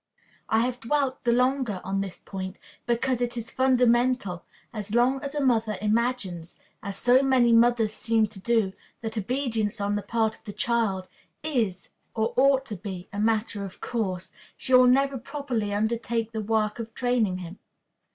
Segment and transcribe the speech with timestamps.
[0.49, 2.55] I have dwelt the longer on this point
[2.87, 4.43] because it is fundamental
[4.73, 9.79] As long as a mother imagines, as so many mothers seem to do, that obedience
[9.79, 11.07] on the part of the child
[11.43, 16.41] is, or ought to be, a matter of course, she will never properly undertake the
[16.41, 17.59] work of training him.